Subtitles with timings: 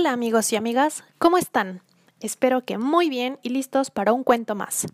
[0.00, 1.82] Hola amigos y amigas, ¿cómo están?
[2.20, 4.86] Espero que muy bien y listos para un cuento más.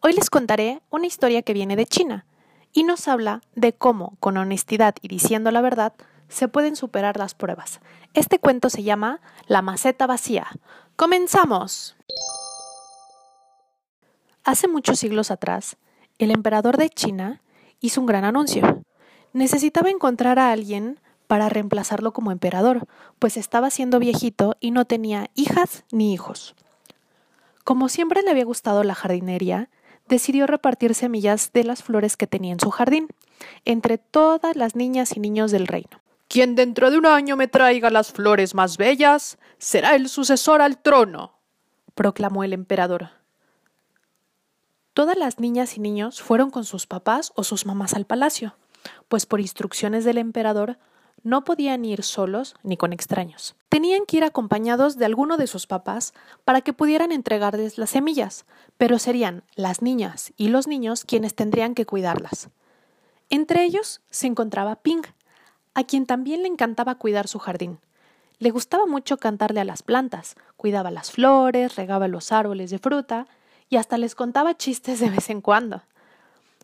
[0.00, 2.26] Hoy les contaré una historia que viene de China
[2.72, 5.92] y nos habla de cómo, con honestidad y diciendo la verdad,
[6.28, 7.78] se pueden superar las pruebas.
[8.12, 10.48] Este cuento se llama La maceta vacía.
[10.96, 11.94] ¡Comenzamos!
[14.42, 15.76] Hace muchos siglos atrás,
[16.18, 17.40] el emperador de China
[17.78, 18.82] hizo un gran anuncio.
[19.32, 20.98] Necesitaba encontrar a alguien
[21.30, 22.88] para reemplazarlo como emperador,
[23.20, 26.56] pues estaba siendo viejito y no tenía hijas ni hijos.
[27.62, 29.70] Como siempre le había gustado la jardinería,
[30.08, 33.06] decidió repartir semillas de las flores que tenía en su jardín,
[33.64, 36.00] entre todas las niñas y niños del reino.
[36.26, 40.78] Quien dentro de un año me traiga las flores más bellas será el sucesor al
[40.78, 41.34] trono,
[41.94, 43.10] proclamó el emperador.
[44.94, 48.56] Todas las niñas y niños fueron con sus papás o sus mamás al palacio,
[49.06, 50.76] pues por instrucciones del emperador
[51.22, 53.54] no podían ir solos ni con extraños.
[53.68, 56.12] Tenían que ir acompañados de alguno de sus papás
[56.44, 58.46] para que pudieran entregarles las semillas,
[58.78, 62.48] pero serían las niñas y los niños quienes tendrían que cuidarlas.
[63.28, 65.02] Entre ellos se encontraba Ping,
[65.74, 67.78] a quien también le encantaba cuidar su jardín.
[68.38, 73.26] Le gustaba mucho cantarle a las plantas, cuidaba las flores, regaba los árboles de fruta
[73.68, 75.82] y hasta les contaba chistes de vez en cuando.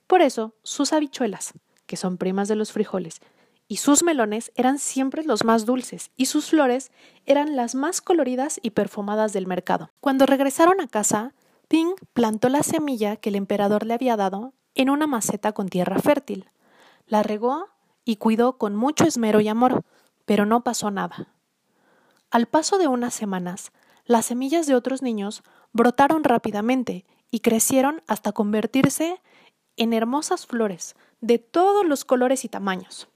[0.06, 1.52] Por eso, sus habichuelas,
[1.86, 3.20] que son primas de los frijoles,
[3.68, 6.92] y sus melones eran siempre los más dulces y sus flores
[7.24, 9.90] eran las más coloridas y perfumadas del mercado.
[10.00, 11.34] Cuando regresaron a casa,
[11.68, 15.98] Ping plantó la semilla que el emperador le había dado en una maceta con tierra
[15.98, 16.48] fértil.
[17.06, 17.66] La regó
[18.04, 19.84] y cuidó con mucho esmero y amor,
[20.24, 21.28] pero no pasó nada.
[22.30, 23.72] Al paso de unas semanas,
[24.04, 29.20] las semillas de otros niños brotaron rápidamente y crecieron hasta convertirse
[29.76, 33.08] en hermosas flores de todos los colores y tamaños.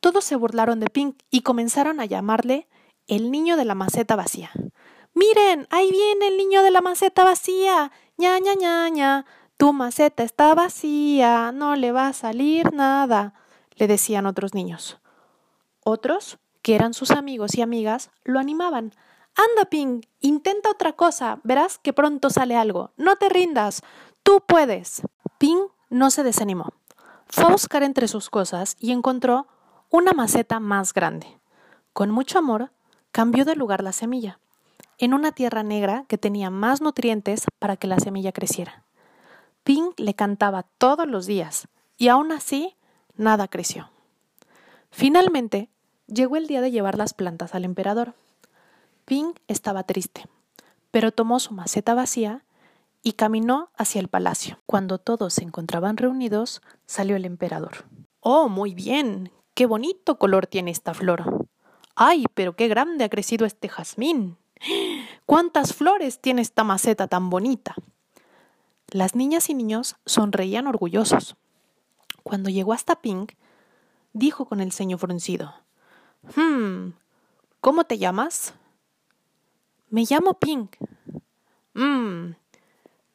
[0.00, 2.68] Todos se burlaron de Pink y comenzaron a llamarle
[3.06, 4.50] el niño de la maceta vacía.
[5.14, 7.92] Miren, ahí viene el niño de la maceta vacía.
[8.16, 9.26] ña, ña, ña, ña.
[9.56, 13.34] Tu maceta está vacía, no le va a salir nada,
[13.76, 14.98] le decían otros niños.
[15.84, 18.94] Otros, que eran sus amigos y amigas, lo animaban.
[19.36, 22.92] Anda, Pink, intenta otra cosa, verás que pronto sale algo.
[22.96, 23.82] No te rindas,
[24.22, 25.02] tú puedes.
[25.36, 26.72] Pink no se desanimó.
[27.26, 29.46] Fue a buscar entre sus cosas y encontró
[29.90, 31.26] una maceta más grande.
[31.92, 32.70] Con mucho amor,
[33.10, 34.38] cambió de lugar la semilla,
[34.98, 38.84] en una tierra negra que tenía más nutrientes para que la semilla creciera.
[39.64, 42.76] Pink le cantaba todos los días, y aún así,
[43.16, 43.90] nada creció.
[44.90, 45.70] Finalmente,
[46.06, 48.14] llegó el día de llevar las plantas al emperador.
[49.04, 50.24] Pink estaba triste,
[50.92, 52.44] pero tomó su maceta vacía
[53.02, 54.60] y caminó hacia el palacio.
[54.66, 57.84] Cuando todos se encontraban reunidos, salió el emperador.
[58.20, 61.46] Oh, muy bien, qué bonito color tiene esta flor.
[61.94, 64.38] Ay, pero qué grande ha crecido este jazmín.
[65.26, 67.74] ¿Cuántas flores tiene esta maceta tan bonita?
[68.88, 71.36] Las niñas y niños sonreían orgullosos.
[72.22, 73.32] Cuando llegó hasta Pink,
[74.14, 75.52] dijo con el ceño fruncido:
[76.34, 76.92] Hmm,
[77.60, 78.54] ¿cómo te llamas?
[79.90, 80.76] Me llamo Pink.
[81.74, 82.30] Mmm,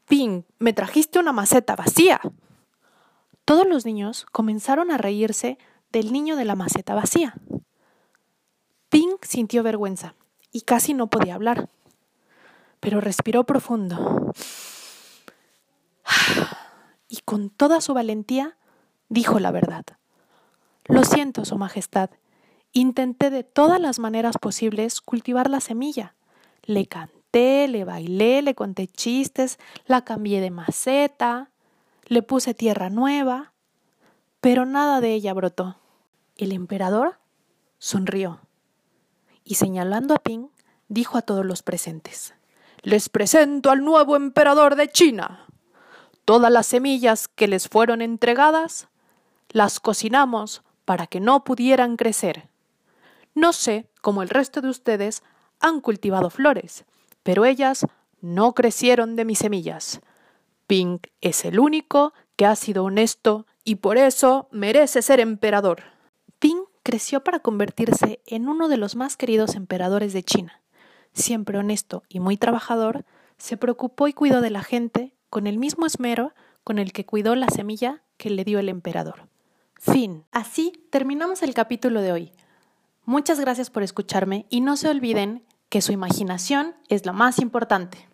[0.07, 2.21] Pink, me trajiste una maceta vacía.
[3.45, 5.57] Todos los niños comenzaron a reírse
[5.95, 7.35] del niño de la maceta vacía.
[8.89, 10.13] Pink sintió vergüenza
[10.51, 11.69] y casi no podía hablar,
[12.81, 14.33] pero respiró profundo
[17.07, 18.57] y con toda su valentía
[19.07, 19.85] dijo la verdad.
[20.83, 22.09] Lo siento, Su Majestad.
[22.73, 26.15] Intenté de todas las maneras posibles cultivar la semilla.
[26.63, 31.51] Le canté, le bailé, le conté chistes, la cambié de maceta,
[32.07, 33.53] le puse tierra nueva,
[34.41, 35.77] pero nada de ella brotó.
[36.37, 37.17] El emperador
[37.77, 38.41] sonrió
[39.45, 40.47] y señalando a Ping,
[40.89, 42.33] dijo a todos los presentes,
[42.81, 45.45] Les presento al nuevo emperador de China.
[46.25, 48.89] Todas las semillas que les fueron entregadas
[49.49, 52.49] las cocinamos para que no pudieran crecer.
[53.33, 55.23] No sé cómo el resto de ustedes
[55.61, 56.83] han cultivado flores,
[57.23, 57.85] pero ellas
[58.19, 60.01] no crecieron de mis semillas.
[60.67, 65.94] Ping es el único que ha sido honesto y por eso merece ser emperador.
[66.85, 70.61] Creció para convertirse en uno de los más queridos emperadores de China.
[71.13, 73.05] Siempre honesto y muy trabajador,
[73.39, 77.33] se preocupó y cuidó de la gente con el mismo esmero con el que cuidó
[77.33, 79.27] la semilla que le dio el emperador.
[79.79, 80.25] Fin.
[80.31, 82.31] Así terminamos el capítulo de hoy.
[83.03, 88.07] Muchas gracias por escucharme y no se olviden que su imaginación es lo más importante.